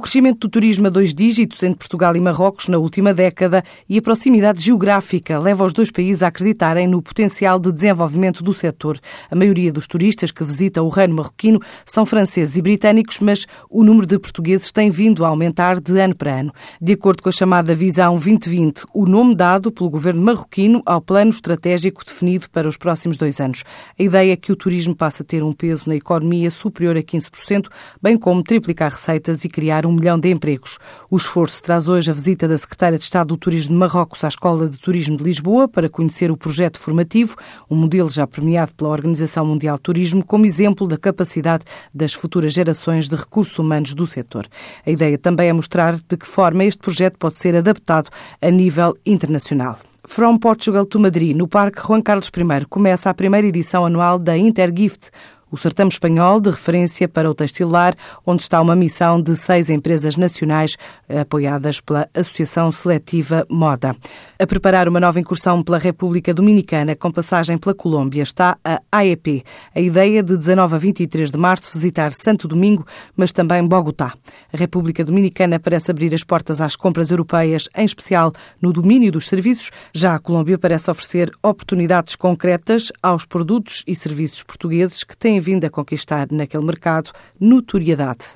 [0.00, 3.98] O crescimento do turismo a dois dígitos entre Portugal e Marrocos na última década e
[3.98, 8.98] a proximidade geográfica leva os dois países a acreditarem no potencial de desenvolvimento do setor.
[9.30, 13.84] A maioria dos turistas que visitam o reino marroquino são franceses e britânicos, mas o
[13.84, 16.52] número de portugueses tem vindo a aumentar de ano para ano.
[16.80, 21.30] De acordo com a chamada Visão 2020, o nome dado pelo governo marroquino ao plano
[21.30, 23.64] estratégico definido para os próximos dois anos.
[23.98, 27.02] A ideia é que o turismo passe a ter um peso na economia superior a
[27.02, 27.68] 15%,
[28.02, 30.78] bem como triplicar receitas e criar criar um milhão de empregos.
[31.10, 34.28] O esforço traz hoje a visita da Secretária de Estado do Turismo de Marrocos à
[34.28, 37.36] Escola de Turismo de Lisboa para conhecer o projeto formativo,
[37.68, 42.54] um modelo já premiado pela Organização Mundial de Turismo, como exemplo da capacidade das futuras
[42.54, 44.46] gerações de recursos humanos do setor.
[44.86, 48.08] A ideia também é mostrar de que forma este projeto pode ser adaptado
[48.40, 49.78] a nível internacional.
[50.06, 54.36] From Portugal to Madrid, no Parque Juan Carlos I, começa a primeira edição anual da
[54.36, 55.10] Intergift,
[55.50, 60.16] o certame espanhol de referência para o textilar, onde está uma missão de seis empresas
[60.16, 60.76] nacionais
[61.08, 63.96] apoiadas pela Associação Seletiva Moda.
[64.38, 69.42] A preparar uma nova incursão pela República Dominicana com passagem pela Colômbia está a AEP.
[69.74, 72.86] A ideia de 19 a 23 de março visitar Santo Domingo,
[73.16, 74.14] mas também Bogotá.
[74.52, 79.26] A República Dominicana parece abrir as portas às compras europeias, em especial no domínio dos
[79.26, 79.70] serviços.
[79.92, 85.64] Já a Colômbia parece oferecer oportunidades concretas aos produtos e serviços portugueses que têm vindo
[85.64, 87.10] a conquistar naquele mercado
[87.40, 88.26] notoriedade.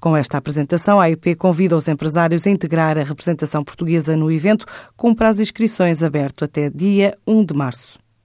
[0.00, 4.64] Com esta apresentação, a AIP convida os empresários a integrar a representação portuguesa no evento,
[4.96, 7.98] com prazo de inscrições aberto até dia 1 de março.